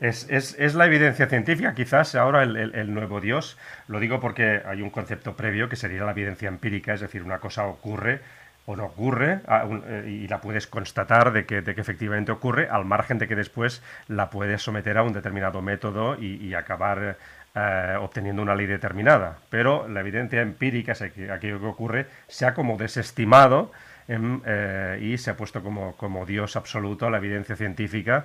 Es, 0.00 0.26
es, 0.30 0.56
es, 0.58 0.74
la 0.74 0.86
evidencia 0.86 1.26
científica, 1.26 1.74
quizás 1.74 2.14
ahora 2.14 2.42
el, 2.42 2.56
el, 2.56 2.94
nuevo 2.94 3.20
Dios. 3.20 3.58
Lo 3.88 4.00
digo 4.00 4.20
porque 4.20 4.62
hay 4.66 4.82
un 4.82 4.90
concepto 4.90 5.36
previo 5.36 5.68
que 5.68 5.76
sería 5.76 6.04
la 6.04 6.12
evidencia 6.12 6.48
empírica, 6.48 6.94
es 6.94 7.00
decir, 7.00 7.22
una 7.22 7.38
cosa 7.38 7.66
ocurre 7.66 8.20
o 8.66 8.76
no 8.76 8.84
ocurre 8.86 9.40
eh, 9.48 10.04
y 10.24 10.28
la 10.28 10.40
puedes 10.40 10.66
constatar 10.66 11.32
de 11.32 11.46
que, 11.46 11.62
de 11.62 11.74
que, 11.74 11.80
efectivamente 11.80 12.32
ocurre, 12.32 12.68
al 12.68 12.84
margen 12.84 13.18
de 13.18 13.28
que 13.28 13.36
después 13.36 13.82
la 14.08 14.28
puedes 14.28 14.62
someter 14.62 14.98
a 14.98 15.02
un 15.02 15.12
determinado 15.12 15.62
método 15.62 16.16
y, 16.20 16.52
acabar 16.54 17.16
eh, 17.54 17.96
obteniendo 18.00 18.42
una 18.42 18.54
ley 18.54 18.66
determinada. 18.66 19.38
Pero 19.50 19.88
la 19.88 20.00
evidencia 20.00 20.42
empírica, 20.42 20.92
es 20.92 21.02
aquello 21.02 21.60
que 21.60 21.66
ocurre, 21.66 22.06
se 22.26 22.44
ha 22.44 22.54
como 22.54 22.76
desestimado 22.76 23.70
eh, 24.08 24.98
y 25.00 25.18
se 25.18 25.30
ha 25.30 25.36
puesto 25.36 25.62
como, 25.62 25.96
como 25.96 26.26
Dios 26.26 26.56
absoluto 26.56 27.06
a 27.06 27.10
la 27.10 27.18
evidencia 27.18 27.56
científica 27.56 28.24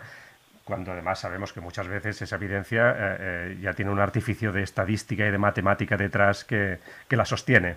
cuando 0.71 0.93
además 0.93 1.19
sabemos 1.19 1.51
que 1.51 1.59
muchas 1.59 1.85
veces 1.89 2.21
esa 2.21 2.37
evidencia 2.37 2.91
eh, 2.91 3.17
eh, 3.19 3.57
ya 3.61 3.73
tiene 3.73 3.91
un 3.91 3.99
artificio 3.99 4.53
de 4.53 4.63
estadística 4.63 5.27
y 5.27 5.29
de 5.29 5.37
matemática 5.37 5.97
detrás 5.97 6.45
que, 6.45 6.77
la 7.09 7.25
sostiene. 7.25 7.75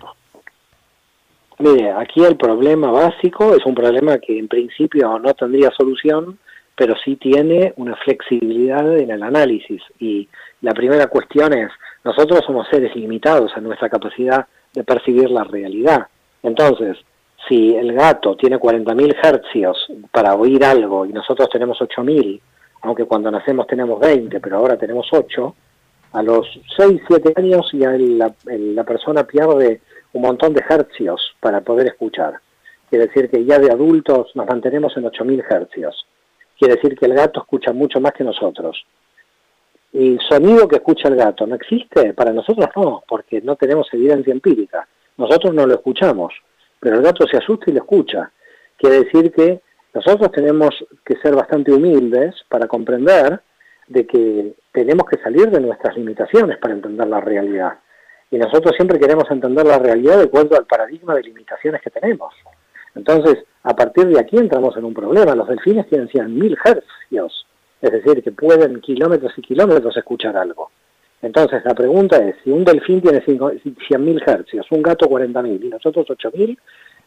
Mire, 1.59 1.91
aquí 1.91 2.23
el 2.23 2.37
problema 2.37 2.91
básico 2.91 3.53
es 3.53 3.65
un 3.65 3.75
problema 3.75 4.17
que 4.19 4.39
en 4.39 4.47
principio 4.47 5.19
no 5.19 5.33
tendría 5.33 5.71
solución, 5.71 6.39
pero 6.73 6.95
sí 7.03 7.17
tiene 7.17 7.73
una 7.75 7.97
flexibilidad 7.97 8.97
en 8.97 9.11
el 9.11 9.23
análisis. 9.23 9.81
Y 9.99 10.29
la 10.61 10.73
primera 10.73 11.07
cuestión 11.07 11.51
es, 11.51 11.71
nosotros 12.05 12.45
somos 12.45 12.65
seres 12.69 12.95
limitados 12.95 13.51
en 13.57 13.65
nuestra 13.65 13.89
capacidad 13.89 14.47
de 14.73 14.85
percibir 14.85 15.29
la 15.29 15.43
realidad. 15.43 16.07
Entonces, 16.43 16.97
si 17.49 17.75
el 17.75 17.91
gato 17.91 18.37
tiene 18.37 18.57
40.000 18.57 19.17
hercios 19.21 19.85
para 20.13 20.33
oír 20.35 20.63
algo 20.63 21.05
y 21.05 21.11
nosotros 21.11 21.49
tenemos 21.49 21.77
8.000, 21.79 22.39
aunque 22.81 23.05
cuando 23.05 23.31
nacemos 23.31 23.67
tenemos 23.67 23.99
20, 23.99 24.39
pero 24.39 24.57
ahora 24.57 24.77
tenemos 24.77 25.07
8, 25.11 25.55
a 26.13 26.23
los 26.23 26.47
6, 26.77 27.01
7 27.07 27.33
años 27.35 27.69
ya 27.73 27.91
la, 27.91 28.33
la 28.45 28.83
persona 28.83 29.25
pierde 29.25 29.81
un 30.13 30.21
montón 30.21 30.53
de 30.53 30.63
hercios 30.67 31.35
para 31.39 31.61
poder 31.61 31.87
escuchar. 31.87 32.39
Quiere 32.89 33.07
decir 33.07 33.29
que 33.29 33.43
ya 33.43 33.59
de 33.59 33.71
adultos 33.71 34.31
nos 34.35 34.47
mantenemos 34.47 34.95
en 34.95 35.05
8000 35.05 35.43
hercios. 35.49 36.07
Quiere 36.57 36.75
decir 36.75 36.97
que 36.97 37.05
el 37.05 37.15
gato 37.15 37.41
escucha 37.41 37.73
mucho 37.73 37.99
más 37.99 38.13
que 38.13 38.23
nosotros. 38.23 38.85
¿Y 39.91 40.13
el 40.13 40.19
sonido 40.21 40.67
que 40.67 40.77
escucha 40.77 41.09
el 41.09 41.15
gato 41.15 41.45
no 41.45 41.55
existe? 41.55 42.13
Para 42.13 42.31
nosotros 42.31 42.69
no, 42.75 43.03
porque 43.07 43.41
no 43.41 43.55
tenemos 43.55 43.87
evidencia 43.93 44.31
empírica. 44.31 44.87
Nosotros 45.17 45.53
no 45.53 45.65
lo 45.65 45.73
escuchamos, 45.73 46.33
pero 46.79 46.97
el 46.97 47.01
gato 47.01 47.27
se 47.27 47.37
asusta 47.37 47.69
y 47.69 47.73
lo 47.73 47.79
escucha. 47.79 48.31
Quiere 48.77 49.03
decir 49.03 49.31
que 49.31 49.61
nosotros 49.95 50.29
tenemos 50.33 50.75
que 51.05 51.15
ser 51.23 51.33
bastante 51.33 51.71
humildes 51.71 52.35
para 52.49 52.67
comprender 52.67 53.39
de 53.87 54.05
que 54.05 54.53
tenemos 54.73 55.07
que 55.09 55.17
salir 55.21 55.49
de 55.49 55.61
nuestras 55.61 55.95
limitaciones 55.95 56.57
para 56.57 56.73
entender 56.73 57.07
la 57.07 57.21
realidad. 57.21 57.79
Y 58.29 58.37
nosotros 58.37 58.75
siempre 58.75 58.99
queremos 58.99 59.23
entender 59.31 59.65
la 59.65 59.79
realidad 59.79 60.17
de 60.17 60.25
acuerdo 60.25 60.57
al 60.57 60.65
paradigma 60.65 61.15
de 61.15 61.23
limitaciones 61.23 61.81
que 61.81 61.91
tenemos. 61.91 62.33
Entonces, 62.93 63.45
a 63.63 63.73
partir 63.73 64.07
de 64.07 64.19
aquí 64.19 64.35
entramos 64.35 64.75
en 64.75 64.83
un 64.83 64.93
problema. 64.93 65.33
Los 65.33 65.47
delfines 65.47 65.87
tienen 65.87 66.09
100.000 66.09 66.57
hercios, 66.65 67.47
es 67.81 67.91
decir, 67.91 68.21
que 68.21 68.33
pueden 68.33 68.81
kilómetros 68.81 69.31
y 69.37 69.41
kilómetros 69.43 69.95
escuchar 69.95 70.35
algo. 70.35 70.71
Entonces, 71.21 71.63
la 71.63 71.73
pregunta 71.73 72.17
es, 72.17 72.35
si 72.43 72.51
un 72.51 72.65
delfín 72.65 72.99
tiene 72.99 73.23
100.000 73.23 74.23
hercios, 74.27 74.67
un 74.71 74.81
gato 74.81 75.07
40.000 75.07 75.63
y 75.63 75.69
nosotros 75.69 76.05
8.000, 76.07 76.57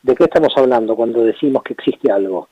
¿de 0.04 0.14
qué 0.14 0.24
estamos 0.24 0.54
hablando 0.56 0.96
cuando 0.96 1.22
decimos 1.22 1.62
que 1.62 1.74
existe 1.74 2.10
algo? 2.10 2.48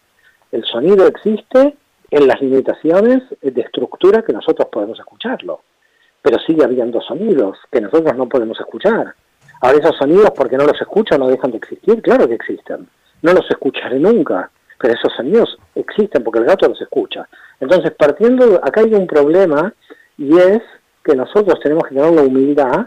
El 0.56 0.64
sonido 0.64 1.06
existe 1.06 1.76
en 2.10 2.26
las 2.26 2.40
limitaciones 2.40 3.22
de 3.42 3.60
estructura 3.60 4.22
que 4.22 4.32
nosotros 4.32 4.68
podemos 4.72 4.98
escucharlo, 4.98 5.60
pero 6.22 6.38
sigue 6.38 6.64
habiendo 6.64 7.02
sonidos 7.02 7.58
que 7.70 7.82
nosotros 7.82 8.16
no 8.16 8.26
podemos 8.26 8.58
escuchar. 8.58 9.12
Ahora 9.60 9.78
esos 9.78 9.98
sonidos, 9.98 10.30
porque 10.34 10.56
no 10.56 10.64
los 10.64 10.80
escucho, 10.80 11.18
no 11.18 11.28
dejan 11.28 11.50
de 11.50 11.58
existir, 11.58 12.00
claro 12.00 12.26
que 12.26 12.36
existen. 12.36 12.88
No 13.20 13.34
los 13.34 13.44
escucharé 13.50 13.98
nunca, 13.98 14.50
pero 14.80 14.94
esos 14.94 15.12
sonidos 15.14 15.58
existen 15.74 16.24
porque 16.24 16.38
el 16.38 16.46
gato 16.46 16.66
los 16.68 16.80
escucha. 16.80 17.28
Entonces, 17.60 17.90
partiendo, 17.90 18.58
acá 18.64 18.80
hay 18.80 18.94
un 18.94 19.06
problema 19.06 19.74
y 20.16 20.38
es 20.38 20.62
que 21.04 21.14
nosotros 21.14 21.60
tenemos 21.62 21.84
que 21.86 21.96
tener 21.96 22.12
la 22.12 22.22
humildad 22.22 22.86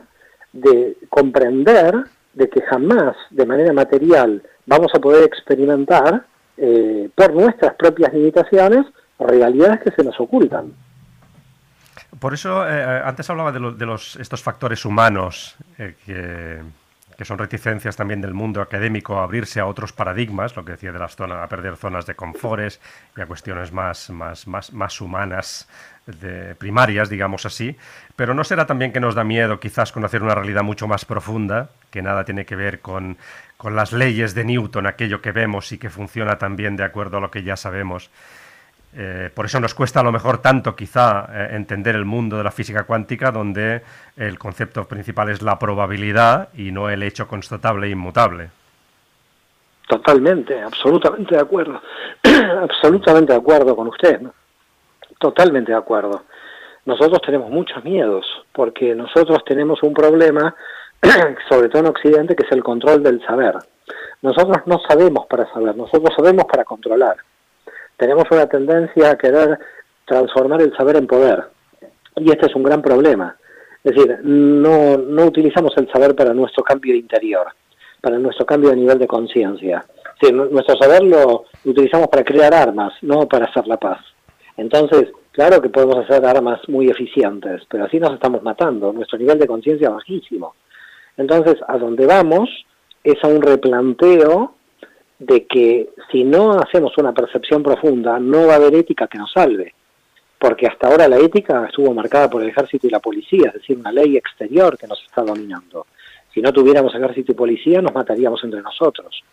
de 0.53 0.97
comprender 1.07 1.93
de 2.33 2.49
que 2.49 2.63
jamás 2.63 3.15
de 3.29 3.45
manera 3.45 3.73
material 3.73 4.41
vamos 4.65 4.91
a 4.95 4.99
poder 4.99 5.23
experimentar 5.23 6.25
eh, 6.61 7.09
por 7.15 7.33
nuestras 7.33 7.73
propias 7.75 8.13
limitaciones, 8.13 8.85
realidades 9.17 9.79
que 9.81 9.91
se 9.91 10.03
nos 10.03 10.19
ocultan. 10.19 10.73
Por 12.19 12.33
eso, 12.33 12.67
eh, 12.67 12.71
eh, 12.71 13.01
antes 13.05 13.29
hablaba 13.29 13.51
de, 13.51 13.59
los, 13.59 14.17
estos 14.17 14.43
factores 14.43 14.83
humanos 14.83 15.55
que, 15.77 16.59
son 17.23 17.37
reticencias 17.37 17.95
también 17.95 18.21
del 18.21 18.33
mundo 18.33 18.61
académico 18.61 19.19
a 19.19 19.23
abrirse 19.23 19.59
a 19.59 19.65
otros 19.65 19.93
paradigmas, 19.93 20.55
lo 20.55 20.63
que 20.65 20.73
decía 20.73 20.91
de 20.91 20.99
las 20.99 21.15
zonas, 21.15 21.43
a 21.43 21.47
perder 21.47 21.75
zonas 21.75 22.05
de 22.05 22.15
confores 22.15 22.79
y 23.15 23.21
a 23.21 23.25
cuestiones 23.25 23.71
más, 23.71 24.09
más, 24.09 24.47
más, 24.47 24.73
más 24.73 25.01
humanas, 25.01 25.67
de, 26.21 26.55
primarias, 26.55 27.09
digamos 27.09 27.45
así. 27.45 27.75
Pero 28.15 28.33
¿no 28.33 28.43
será 28.43 28.65
también 28.65 28.91
que 28.91 28.99
nos 28.99 29.15
da 29.15 29.23
miedo 29.23 29.59
quizás 29.59 29.91
conocer 29.91 30.23
una 30.23 30.35
realidad 30.35 30.63
mucho 30.63 30.87
más 30.87 31.05
profunda, 31.05 31.69
que 31.89 32.01
nada 32.01 32.23
tiene 32.25 32.45
que 32.45 32.55
ver 32.55 32.79
con 32.79 33.17
con 33.59 33.75
las 33.75 33.91
leyes 33.91 34.33
de 34.35 34.45
Newton, 34.45 34.87
aquello 34.87 35.21
que 35.21 35.33
vemos 35.33 35.73
y 35.73 35.77
que 35.77 35.89
funciona 35.89 36.37
también 36.37 36.77
de 36.77 36.85
acuerdo 36.85 37.17
a 37.17 37.19
lo 37.19 37.29
que 37.29 37.43
ya 37.43 37.57
sabemos. 37.57 38.09
Eh, 38.95 39.29
por 39.35 39.45
eso 39.45 39.59
nos 39.59 39.73
cuesta 39.73 39.99
a 39.99 40.03
lo 40.03 40.13
mejor 40.13 40.37
tanto 40.37 40.77
quizá 40.77 41.27
eh, 41.29 41.49
entender 41.57 41.93
el 41.95 42.05
mundo 42.05 42.37
de 42.37 42.45
la 42.45 42.51
física 42.51 42.83
cuántica, 42.83 43.33
donde 43.33 43.81
el 44.15 44.39
concepto 44.39 44.87
principal 44.87 45.27
es 45.27 45.41
la 45.41 45.59
probabilidad 45.59 46.47
y 46.53 46.71
no 46.71 46.89
el 46.89 47.03
hecho 47.03 47.27
constatable 47.27 47.87
e 47.87 47.89
inmutable. 47.89 48.49
Totalmente, 49.89 50.61
absolutamente 50.61 51.35
de 51.35 51.41
acuerdo. 51.41 51.81
absolutamente 52.63 53.33
de 53.33 53.39
acuerdo 53.39 53.75
con 53.75 53.89
usted. 53.89 54.21
Totalmente 55.19 55.71
de 55.71 55.77
acuerdo. 55.77 56.23
Nosotros 56.85 57.21
tenemos 57.21 57.51
muchos 57.51 57.83
miedos, 57.83 58.25
porque 58.53 58.95
nosotros 58.95 59.43
tenemos 59.45 59.83
un 59.83 59.93
problema 59.93 60.55
sobre 61.49 61.69
todo 61.69 61.81
en 61.81 61.87
Occidente, 61.87 62.35
que 62.35 62.45
es 62.45 62.51
el 62.51 62.63
control 62.63 63.03
del 63.03 63.23
saber. 63.25 63.55
Nosotros 64.21 64.57
no 64.65 64.79
sabemos 64.87 65.25
para 65.27 65.51
saber, 65.51 65.75
nosotros 65.75 66.13
sabemos 66.15 66.45
para 66.45 66.63
controlar. 66.63 67.17
Tenemos 67.97 68.25
una 68.31 68.47
tendencia 68.47 69.11
a 69.11 69.17
querer 69.17 69.59
transformar 70.05 70.61
el 70.61 70.75
saber 70.75 70.97
en 70.97 71.07
poder. 71.07 71.43
Y 72.15 72.31
este 72.31 72.47
es 72.47 72.55
un 72.55 72.63
gran 72.63 72.81
problema. 72.81 73.35
Es 73.83 73.95
decir, 73.95 74.19
no, 74.23 74.97
no 74.97 75.25
utilizamos 75.25 75.73
el 75.77 75.89
saber 75.91 76.15
para 76.15 76.33
nuestro 76.33 76.63
cambio 76.63 76.95
interior, 76.95 77.47
para 78.01 78.17
nuestro 78.17 78.45
cambio 78.45 78.71
de 78.71 78.75
nivel 78.77 78.99
de 78.99 79.07
conciencia. 79.07 79.85
nuestro 80.31 80.77
saber 80.77 81.03
lo 81.03 81.45
utilizamos 81.63 82.07
para 82.07 82.23
crear 82.23 82.53
armas, 82.53 82.93
no 83.01 83.27
para 83.27 83.45
hacer 83.45 83.67
la 83.67 83.77
paz. 83.77 83.99
Entonces, 84.59 85.07
claro 85.31 85.61
que 85.61 85.69
podemos 85.69 85.97
hacer 85.97 86.25
armas 86.25 86.59
muy 86.67 86.89
eficientes, 86.89 87.63
pero 87.69 87.85
así 87.85 87.99
nos 87.99 88.13
estamos 88.13 88.43
matando. 88.43 88.91
Nuestro 88.91 89.17
nivel 89.17 89.39
de 89.39 89.47
conciencia 89.47 89.89
bajísimo. 89.89 90.53
Entonces, 91.15 91.55
a 91.67 91.77
donde 91.77 92.05
vamos 92.05 92.49
es 93.03 93.23
a 93.23 93.27
un 93.27 93.41
replanteo 93.41 94.55
de 95.17 95.45
que 95.45 95.89
si 96.11 96.23
no 96.23 96.51
hacemos 96.59 96.97
una 96.97 97.13
percepción 97.13 97.63
profunda, 97.63 98.19
no 98.19 98.47
va 98.47 98.53
a 98.53 98.55
haber 98.57 98.75
ética 98.75 99.07
que 99.07 99.17
nos 99.17 99.31
salve. 99.31 99.73
Porque 100.37 100.67
hasta 100.67 100.87
ahora 100.87 101.07
la 101.07 101.17
ética 101.17 101.65
estuvo 101.65 101.93
marcada 101.93 102.29
por 102.29 102.41
el 102.41 102.49
ejército 102.49 102.87
y 102.87 102.89
la 102.89 102.99
policía, 102.99 103.47
es 103.47 103.53
decir, 103.55 103.77
una 103.77 103.91
ley 103.91 104.17
exterior 104.17 104.77
que 104.77 104.87
nos 104.87 105.01
está 105.03 105.21
dominando. 105.21 105.87
Si 106.33 106.41
no 106.41 106.51
tuviéramos 106.51 106.93
ejército 106.95 107.31
y 107.31 107.35
policía, 107.35 107.81
nos 107.81 107.93
mataríamos 107.93 108.43
entre 108.43 108.61
nosotros. 108.61 109.23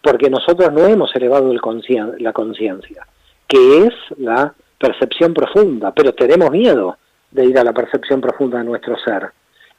Porque 0.00 0.28
nosotros 0.28 0.72
no 0.72 0.86
hemos 0.86 1.14
elevado 1.14 1.52
la 1.52 2.32
conciencia, 2.32 3.06
que 3.48 3.86
es 3.86 3.94
la 4.18 4.54
percepción 4.82 5.32
profunda, 5.32 5.92
pero 5.94 6.12
tenemos 6.12 6.50
miedo 6.50 6.98
de 7.30 7.46
ir 7.46 7.58
a 7.58 7.64
la 7.64 7.72
percepción 7.72 8.20
profunda 8.20 8.58
de 8.58 8.64
nuestro 8.64 8.98
ser. 8.98 9.30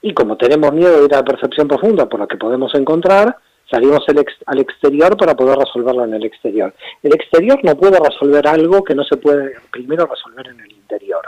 Y 0.02 0.14
como 0.14 0.38
tenemos 0.38 0.74
miedo 0.74 1.00
de 1.00 1.06
ir 1.06 1.14
a 1.14 1.18
la 1.18 1.26
percepción 1.26 1.68
profunda 1.68 2.08
por 2.08 2.20
la 2.20 2.28
que 2.28 2.38
podemos 2.38 2.74
encontrar, 2.74 3.38
Salimos 3.74 4.06
al 4.46 4.60
exterior 4.60 5.18
para 5.18 5.36
poder 5.36 5.58
resolverlo 5.58 6.04
en 6.04 6.14
el 6.14 6.26
exterior. 6.26 6.74
El 7.02 7.16
exterior 7.16 7.60
no 7.64 7.76
puede 7.76 7.98
resolver 7.98 8.48
algo 8.48 8.84
que 8.84 8.94
no 8.94 9.04
se 9.04 9.18
puede 9.18 9.54
primero 9.72 10.06
resolver 10.06 10.48
en 10.48 10.60
el 10.60 10.72
interior. 10.72 11.22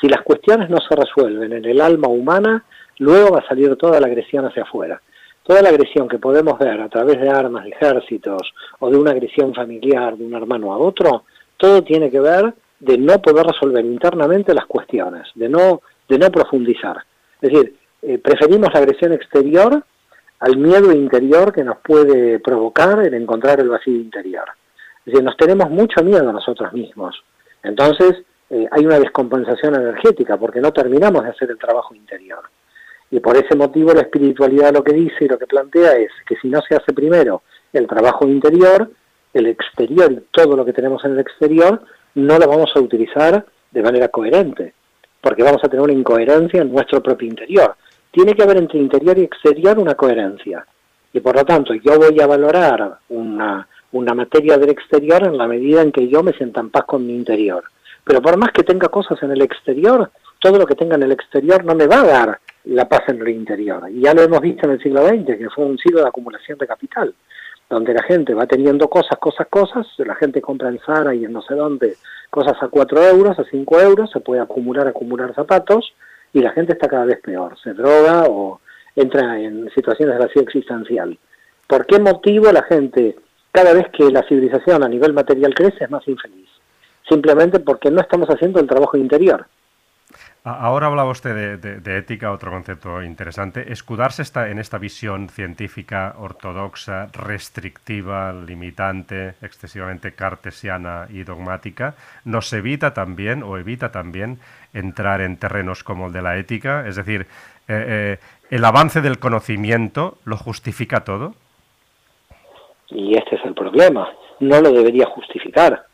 Si 0.00 0.08
las 0.08 0.22
cuestiones 0.22 0.70
no 0.70 0.78
se 0.78 0.96
resuelven 0.96 1.52
en 1.52 1.64
el 1.64 1.80
alma 1.80 2.08
humana, 2.08 2.64
luego 2.98 3.34
va 3.34 3.40
a 3.40 3.46
salir 3.46 3.76
toda 3.76 4.00
la 4.00 4.08
agresión 4.08 4.44
hacia 4.46 4.62
afuera. 4.64 5.00
Toda 5.44 5.62
la 5.62 5.68
agresión 5.68 6.08
que 6.08 6.18
podemos 6.18 6.58
ver 6.58 6.80
a 6.80 6.88
través 6.88 7.20
de 7.20 7.28
armas, 7.28 7.64
de 7.64 7.70
ejércitos 7.70 8.52
o 8.80 8.90
de 8.90 8.96
una 8.96 9.12
agresión 9.12 9.54
familiar 9.54 10.16
de 10.16 10.24
un 10.24 10.34
hermano 10.34 10.72
a 10.72 10.78
otro, 10.78 11.24
todo 11.56 11.82
tiene 11.84 12.10
que 12.10 12.18
ver 12.20 12.54
de 12.80 12.98
no 12.98 13.20
poder 13.20 13.46
resolver 13.46 13.84
internamente 13.84 14.54
las 14.54 14.66
cuestiones, 14.66 15.28
de 15.34 15.48
no, 15.48 15.82
de 16.08 16.18
no 16.18 16.30
profundizar. 16.30 16.98
Es 17.40 17.50
decir, 17.50 17.76
eh, 18.02 18.18
preferimos 18.18 18.72
la 18.72 18.80
agresión 18.80 19.12
exterior 19.12 19.82
al 20.40 20.56
miedo 20.56 20.92
interior 20.92 21.52
que 21.52 21.64
nos 21.64 21.78
puede 21.78 22.38
provocar 22.38 23.00
el 23.00 23.14
encontrar 23.14 23.60
el 23.60 23.68
vacío 23.68 23.96
interior. 23.96 24.44
Es 25.00 25.12
decir, 25.12 25.24
nos 25.24 25.36
tenemos 25.36 25.70
mucho 25.70 26.02
miedo 26.04 26.28
a 26.28 26.32
nosotros 26.32 26.72
mismos. 26.72 27.16
Entonces, 27.62 28.22
eh, 28.50 28.66
hay 28.70 28.86
una 28.86 29.00
descompensación 29.00 29.74
energética 29.74 30.36
porque 30.36 30.60
no 30.60 30.72
terminamos 30.72 31.24
de 31.24 31.30
hacer 31.30 31.50
el 31.50 31.58
trabajo 31.58 31.94
interior. 31.94 32.42
Y 33.10 33.20
por 33.20 33.36
ese 33.36 33.56
motivo 33.56 33.92
la 33.92 34.02
espiritualidad 34.02 34.72
lo 34.72 34.84
que 34.84 34.92
dice 34.92 35.24
y 35.24 35.28
lo 35.28 35.38
que 35.38 35.46
plantea 35.46 35.92
es 35.96 36.10
que 36.26 36.36
si 36.36 36.48
no 36.48 36.60
se 36.62 36.76
hace 36.76 36.92
primero 36.92 37.42
el 37.72 37.86
trabajo 37.86 38.26
interior, 38.26 38.90
el 39.32 39.46
exterior 39.46 40.12
y 40.12 40.20
todo 40.30 40.56
lo 40.56 40.64
que 40.64 40.72
tenemos 40.72 41.04
en 41.04 41.12
el 41.12 41.20
exterior 41.20 41.82
no 42.18 42.38
lo 42.38 42.48
vamos 42.48 42.70
a 42.74 42.80
utilizar 42.80 43.44
de 43.70 43.82
manera 43.82 44.08
coherente, 44.08 44.74
porque 45.20 45.42
vamos 45.42 45.62
a 45.64 45.68
tener 45.68 45.82
una 45.82 45.92
incoherencia 45.92 46.62
en 46.62 46.72
nuestro 46.72 47.02
propio 47.02 47.28
interior 47.28 47.74
tiene 48.10 48.34
que 48.34 48.42
haber 48.42 48.56
entre 48.56 48.78
interior 48.78 49.18
y 49.18 49.22
exterior 49.22 49.78
una 49.78 49.94
coherencia. 49.94 50.66
Y 51.12 51.20
por 51.20 51.36
lo 51.36 51.44
tanto, 51.44 51.74
yo 51.74 51.98
voy 51.98 52.20
a 52.20 52.26
valorar 52.26 52.98
una, 53.10 53.66
una 53.92 54.14
materia 54.14 54.58
del 54.58 54.70
exterior 54.70 55.24
en 55.24 55.38
la 55.38 55.46
medida 55.46 55.82
en 55.82 55.92
que 55.92 56.08
yo 56.08 56.22
me 56.22 56.32
sienta 56.32 56.60
en 56.60 56.70
paz 56.70 56.84
con 56.84 57.06
mi 57.06 57.14
interior. 57.14 57.64
Pero 58.04 58.20
por 58.22 58.36
más 58.36 58.50
que 58.52 58.62
tenga 58.62 58.88
cosas 58.88 59.22
en 59.22 59.32
el 59.32 59.42
exterior, 59.42 60.10
todo 60.40 60.58
lo 60.58 60.66
que 60.66 60.74
tenga 60.74 60.96
en 60.96 61.02
el 61.02 61.12
exterior 61.12 61.64
no 61.64 61.74
me 61.74 61.86
va 61.86 62.00
a 62.00 62.06
dar 62.06 62.40
la 62.64 62.88
paz 62.88 63.02
en 63.08 63.20
el 63.20 63.28
interior. 63.28 63.88
Y 63.90 64.02
ya 64.02 64.14
lo 64.14 64.22
hemos 64.22 64.40
visto 64.40 64.66
en 64.66 64.72
el 64.72 64.82
siglo 64.82 65.06
XX, 65.06 65.38
que 65.38 65.50
fue 65.54 65.64
un 65.64 65.78
siglo 65.78 66.02
de 66.02 66.08
acumulación 66.08 66.58
de 66.58 66.66
capital, 66.66 67.14
donde 67.68 67.92
la 67.92 68.02
gente 68.02 68.34
va 68.34 68.46
teniendo 68.46 68.88
cosas, 68.88 69.18
cosas, 69.18 69.46
cosas, 69.48 69.86
la 69.98 70.14
gente 70.14 70.40
compra 70.40 70.68
en 70.68 70.78
Zara 70.80 71.14
y 71.14 71.24
en 71.24 71.32
no 71.32 71.42
sé 71.42 71.54
dónde 71.54 71.96
cosas 72.30 72.56
a 72.62 72.68
4 72.68 73.02
euros, 73.08 73.38
a 73.38 73.44
5 73.44 73.80
euros, 73.80 74.10
se 74.10 74.20
puede 74.20 74.40
acumular, 74.40 74.86
acumular 74.86 75.34
zapatos, 75.34 75.92
y 76.32 76.40
la 76.40 76.50
gente 76.52 76.72
está 76.72 76.88
cada 76.88 77.04
vez 77.04 77.20
peor, 77.20 77.58
se 77.62 77.74
droga 77.74 78.24
o 78.28 78.60
entra 78.96 79.38
en 79.38 79.70
situaciones 79.74 80.16
de 80.16 80.24
vacío 80.26 80.42
existencial. 80.42 81.18
¿Por 81.66 81.86
qué 81.86 81.98
motivo 81.98 82.50
la 82.52 82.62
gente, 82.62 83.16
cada 83.52 83.72
vez 83.72 83.86
que 83.92 84.10
la 84.10 84.26
civilización 84.26 84.82
a 84.82 84.88
nivel 84.88 85.12
material 85.12 85.54
crece, 85.54 85.84
es 85.84 85.90
más 85.90 86.06
infeliz? 86.08 86.48
Simplemente 87.08 87.60
porque 87.60 87.90
no 87.90 88.00
estamos 88.00 88.28
haciendo 88.28 88.60
el 88.60 88.66
trabajo 88.66 88.96
interior. 88.96 89.46
Ahora 90.44 90.86
hablaba 90.86 91.10
usted 91.10 91.58
de, 91.58 91.98
ética, 91.98 92.32
otro 92.32 92.50
concepto 92.50 93.02
interesante. 93.02 93.72
Escudarse 93.72 94.22
está 94.22 94.48
en 94.48 94.58
esta 94.58 94.78
visión 94.78 95.28
científica 95.28 96.14
ortodoxa, 96.16 97.08
restrictiva, 97.12 98.32
limitante, 98.32 99.34
excesivamente 99.42 100.12
cartesiana 100.12 101.06
y 101.10 101.24
dogmática, 101.24 101.96
nos 102.24 102.52
evita 102.52 102.94
también 102.94 103.42
o 103.42 103.58
evita 103.58 103.90
también 103.90 104.38
entrar 104.72 105.20
en 105.20 105.36
terrenos 105.36 105.82
como 105.82 106.06
el 106.06 106.12
de 106.12 106.22
la 106.22 106.38
ética. 106.38 106.86
Es 106.86 106.96
decir, 106.96 107.22
eh, 107.66 108.16
eh, 108.16 108.18
¿el 108.50 108.64
avance 108.64 109.02
del 109.02 109.18
conocimiento 109.18 110.18
lo 110.24 110.36
justifica 110.36 111.04
todo? 111.04 111.34
Y 112.88 113.18
este 113.18 113.36
es 113.36 113.44
el 113.44 113.54
problema. 113.54 114.08
No 114.40 114.60
lo 114.60 114.70
debería 114.72 115.06
justificar 115.06 115.87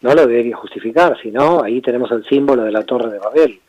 no 0.00 0.14
lo 0.14 0.26
debería 0.26 0.56
justificar, 0.56 1.16
sino 1.22 1.62
ahí 1.62 1.80
tenemos 1.80 2.10
el 2.12 2.24
símbolo 2.24 2.64
de 2.64 2.72
la 2.72 2.84
Torre 2.84 3.10
de 3.10 3.18
Babel. 3.18 3.60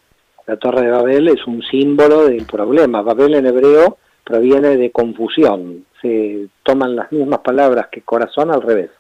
La 0.46 0.58
Torre 0.58 0.82
de 0.82 0.92
Babel 0.92 1.28
es 1.30 1.46
un 1.48 1.62
símbolo 1.62 2.28
del 2.28 2.46
problema. 2.46 3.02
Babel 3.02 3.36
en 3.36 3.46
hebreo 3.48 3.98
proviene 4.24 4.78
de 4.78 4.92
confusión. 4.92 5.86
Se 6.02 6.48
toman 6.64 6.96
las 6.96 7.12
mismas 7.12 7.40
palabras 7.40 7.88
que 7.92 8.02
corazón 8.02 8.52
al 8.52 8.62
revés. 8.62 8.92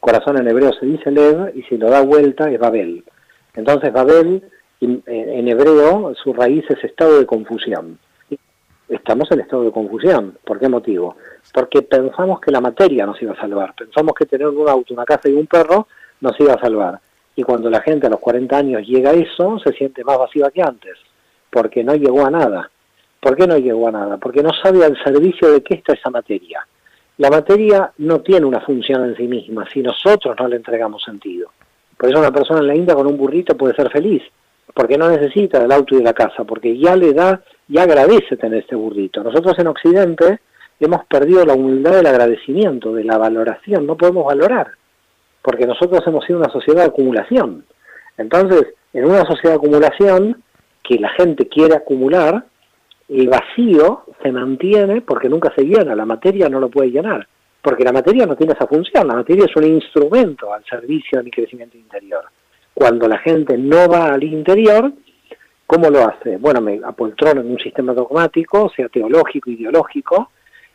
Corazón 0.00 0.38
en 0.38 0.48
hebreo 0.48 0.72
se 0.74 0.86
dice 0.86 1.10
lev 1.10 1.52
y 1.54 1.62
si 1.62 1.76
lo 1.76 1.90
da 1.90 2.02
vuelta 2.02 2.50
es 2.50 2.58
Babel. 2.58 3.04
Entonces 3.54 3.92
Babel 3.92 4.42
en 4.80 5.48
hebreo 5.48 6.14
su 6.14 6.32
raíz 6.32 6.64
es 6.70 6.84
estado 6.84 7.18
de 7.18 7.26
confusión. 7.26 7.98
Estamos 8.88 9.30
en 9.32 9.40
estado 9.40 9.64
de 9.64 9.72
confusión. 9.72 10.38
¿Por 10.44 10.60
qué 10.60 10.68
motivo? 10.68 11.16
Porque 11.52 11.82
pensamos 11.82 12.40
que 12.40 12.52
la 12.52 12.60
materia 12.60 13.04
nos 13.06 13.20
iba 13.20 13.32
a 13.32 13.40
salvar. 13.40 13.74
Pensamos 13.74 14.14
que 14.14 14.26
tener 14.26 14.46
un 14.46 14.68
auto, 14.68 14.94
una 14.94 15.04
casa 15.04 15.28
y 15.28 15.32
un 15.32 15.46
perro 15.46 15.88
nos 16.20 16.38
iba 16.40 16.54
a 16.54 16.60
salvar. 16.60 17.00
Y 17.34 17.42
cuando 17.42 17.68
la 17.68 17.82
gente 17.82 18.06
a 18.06 18.10
los 18.10 18.20
40 18.20 18.56
años 18.56 18.86
llega 18.86 19.10
a 19.10 19.14
eso, 19.14 19.58
se 19.58 19.72
siente 19.72 20.02
más 20.04 20.18
vacía 20.18 20.50
que 20.50 20.62
antes, 20.62 20.96
porque 21.50 21.84
no 21.84 21.94
llegó 21.94 22.24
a 22.24 22.30
nada. 22.30 22.70
¿Por 23.20 23.36
qué 23.36 23.46
no 23.46 23.58
llegó 23.58 23.88
a 23.88 23.92
nada? 23.92 24.16
Porque 24.16 24.42
no 24.42 24.50
sabe 24.62 24.84
al 24.84 24.96
servicio 25.02 25.50
de 25.52 25.62
qué 25.62 25.74
está 25.74 25.92
esa 25.92 26.10
materia. 26.10 26.66
La 27.18 27.30
materia 27.30 27.92
no 27.98 28.20
tiene 28.20 28.46
una 28.46 28.60
función 28.60 29.04
en 29.04 29.16
sí 29.16 29.26
misma 29.26 29.68
si 29.70 29.82
nosotros 29.82 30.36
no 30.38 30.48
le 30.48 30.56
entregamos 30.56 31.02
sentido. 31.02 31.50
Por 31.96 32.10
eso 32.10 32.18
una 32.18 32.30
persona 32.30 32.60
en 32.60 32.66
la 32.66 32.74
India 32.74 32.94
con 32.94 33.06
un 33.06 33.16
burrito 33.16 33.56
puede 33.56 33.74
ser 33.74 33.90
feliz, 33.90 34.22
porque 34.74 34.98
no 34.98 35.08
necesita 35.08 35.58
del 35.58 35.72
auto 35.72 35.94
y 35.94 35.98
de 35.98 36.04
la 36.04 36.12
casa, 36.12 36.44
porque 36.44 36.76
ya 36.76 36.94
le 36.94 37.12
da, 37.12 37.42
ya 37.68 37.82
agradece 37.82 38.36
tener 38.36 38.60
este 38.60 38.76
burrito. 38.76 39.22
Nosotros 39.22 39.58
en 39.58 39.66
Occidente 39.66 40.40
hemos 40.78 41.04
perdido 41.06 41.44
la 41.44 41.54
humildad 41.54 41.92
del 41.92 42.06
agradecimiento, 42.06 42.92
de 42.92 43.04
la 43.04 43.16
valoración, 43.16 43.86
no 43.86 43.96
podemos 43.96 44.26
valorar 44.26 44.72
porque 45.46 45.64
nosotros 45.64 46.02
hemos 46.04 46.24
sido 46.24 46.40
una 46.40 46.50
sociedad 46.50 46.80
de 46.80 46.88
acumulación. 46.88 47.64
Entonces, 48.18 48.74
en 48.92 49.04
una 49.04 49.24
sociedad 49.24 49.50
de 49.50 49.58
acumulación, 49.58 50.42
que 50.82 50.98
la 50.98 51.10
gente 51.10 51.46
quiere 51.46 51.76
acumular, 51.76 52.44
el 53.08 53.28
vacío 53.28 54.02
se 54.20 54.32
mantiene 54.32 55.02
porque 55.02 55.28
nunca 55.28 55.52
se 55.54 55.62
llena, 55.62 55.94
la 55.94 56.04
materia 56.04 56.48
no 56.48 56.58
lo 56.58 56.68
puede 56.68 56.90
llenar, 56.90 57.28
porque 57.62 57.84
la 57.84 57.92
materia 57.92 58.26
no 58.26 58.34
tiene 58.34 58.54
esa 58.54 58.66
función, 58.66 59.06
la 59.06 59.14
materia 59.14 59.44
es 59.44 59.54
un 59.54 59.66
instrumento 59.66 60.52
al 60.52 60.64
servicio 60.64 61.18
de 61.18 61.24
mi 61.24 61.30
crecimiento 61.30 61.78
interior. 61.78 62.24
Cuando 62.74 63.06
la 63.06 63.18
gente 63.18 63.56
no 63.56 63.88
va 63.88 64.06
al 64.14 64.24
interior, 64.24 64.92
¿cómo 65.64 65.90
lo 65.90 66.08
hace? 66.08 66.38
Bueno, 66.38 66.60
me 66.60 66.80
apoltrono 66.84 67.40
en 67.40 67.52
un 67.52 67.58
sistema 67.60 67.94
dogmático, 67.94 68.68
sea 68.74 68.88
teológico, 68.88 69.48
ideológico, 69.48 70.32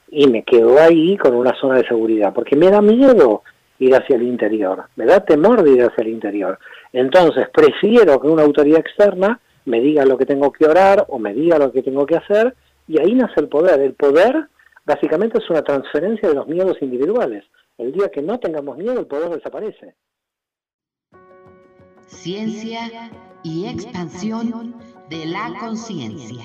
y 0.10 0.28
me 0.28 0.44
quedo 0.44 0.80
ahí 0.80 1.18
con 1.18 1.36
una 1.36 1.54
zona 1.60 1.76
de 1.80 1.88
seguridad, 1.90 2.32
porque 2.34 2.56
me 2.56 2.70
da 2.70 2.82
miedo 2.82 3.44
ir 3.82 3.96
hacia 3.96 4.16
el 4.16 4.24
interior, 4.24 4.86
me 4.96 5.06
da 5.06 5.26
temor 5.26 5.64
de 5.64 5.72
ir 5.72 5.82
hacia 5.82 6.04
el 6.04 6.10
interior. 6.10 6.60
Entonces, 6.94 7.48
prefiero 7.52 8.22
que 8.22 8.28
una 8.28 8.44
autoridad 8.44 8.80
externa 8.80 9.40
me 9.66 9.82
diga 9.82 10.06
lo 10.06 10.18
que 10.18 10.26
tengo 10.26 10.52
que 10.52 10.66
orar 10.66 11.06
o 11.10 11.18
me 11.18 11.34
diga 11.34 11.58
lo 11.58 11.72
que 11.72 11.82
tengo 11.82 12.06
que 12.06 12.18
hacer, 12.18 12.56
y 12.88 13.00
ahí 13.00 13.16
nace 13.16 13.40
el 13.40 13.48
poder. 13.48 13.80
El 13.82 13.94
poder 13.94 14.48
básicamente 14.86 15.40
es 15.40 15.50
una 15.50 15.64
transferencia 15.64 16.30
de 16.30 16.36
los 16.36 16.48
miedos 16.48 16.78
individuales. 16.82 17.44
El 17.80 17.92
día 17.92 18.10
que 18.10 18.22
no 18.22 18.40
tengamos 18.40 18.78
miedo, 18.78 19.00
el 19.00 19.08
poder 19.08 19.30
desaparece. 19.30 19.96
Ciencia 22.06 23.10
y 23.44 23.66
expansión 23.68 24.76
de 25.10 25.26
la 25.26 25.54
conciencia. 25.60 26.44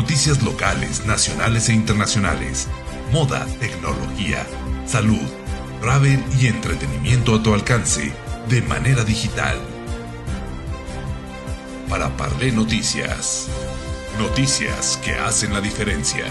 Noticias 0.00 0.42
locales, 0.42 1.04
nacionales 1.04 1.68
e 1.68 1.74
internacionales, 1.74 2.68
moda, 3.12 3.44
tecnología, 3.60 4.46
salud, 4.86 5.28
travel 5.82 6.24
y 6.40 6.46
entretenimiento 6.46 7.34
a 7.34 7.42
tu 7.42 7.52
alcance 7.52 8.10
de 8.48 8.62
manera 8.62 9.04
digital. 9.04 9.58
Para 11.90 12.08
Parlé 12.16 12.50
Noticias. 12.50 13.48
Noticias 14.18 14.98
que 15.04 15.12
hacen 15.12 15.52
la 15.52 15.60
diferencia. 15.60 16.24